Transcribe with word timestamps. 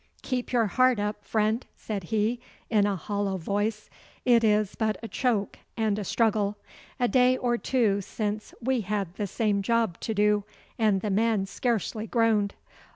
'Keep 0.23 0.51
your 0.51 0.65
heart 0.65 0.97
up, 0.99 1.23
friend,' 1.23 1.67
said 1.75 2.05
he, 2.05 2.39
in 2.71 2.87
a 2.87 2.95
hollow 2.95 3.37
voice. 3.37 3.87
'It 4.25 4.43
is 4.43 4.73
but 4.73 4.97
a 5.03 5.07
choke 5.07 5.59
and 5.77 5.99
a 5.99 6.03
struggle. 6.03 6.57
A 6.99 7.07
day 7.07 7.37
or 7.37 7.55
two 7.55 8.01
since 8.01 8.55
we 8.59 8.81
had 8.81 9.13
the 9.17 9.27
same 9.27 9.61
job 9.61 9.99
to 9.99 10.15
do, 10.15 10.43
and 10.79 11.01
the 11.01 11.11
man 11.11 11.45
scarcely 11.45 12.07
groaned. 12.07 12.55